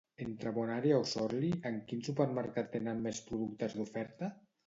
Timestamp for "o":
1.01-1.03